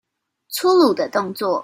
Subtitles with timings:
[0.49, 1.59] 粗魯的動作